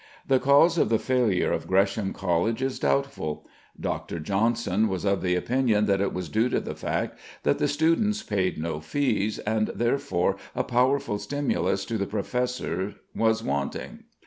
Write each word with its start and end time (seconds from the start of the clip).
The 0.25 0.39
cause 0.39 0.79
of 0.79 0.89
the 0.89 0.97
failure 0.97 1.51
of 1.51 1.67
Gresham 1.67 2.11
College 2.11 2.63
is 2.63 2.79
doubtful. 2.79 3.45
Dr. 3.79 4.17
Johnson 4.19 4.87
was 4.87 5.05
of 5.05 5.23
opinion 5.23 5.85
that 5.85 6.01
it 6.01 6.11
was 6.11 6.27
due 6.27 6.49
to 6.49 6.59
the 6.59 6.73
fact 6.73 7.19
that 7.43 7.59
the 7.59 7.67
students 7.67 8.23
paid 8.23 8.57
no 8.57 8.79
fees, 8.79 9.37
and 9.37 9.67
therefore 9.75 10.37
a 10.55 10.63
powerful 10.63 11.19
stimulus 11.19 11.85
to 11.85 11.99
the 11.99 12.07
professors 12.07 12.95
was 13.15 13.43
wanting. 13.43 14.05